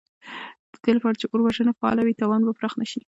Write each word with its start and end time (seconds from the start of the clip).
د 0.73 0.75
دې 0.83 0.91
لپاره 0.97 1.15
چې 1.19 1.25
اور 1.27 1.39
وژنه 1.43 1.71
فعاله 1.79 2.01
وي، 2.03 2.13
تاوان 2.19 2.41
به 2.45 2.53
پراخ 2.59 2.73
نه 2.81 2.85
شي. 2.91 2.99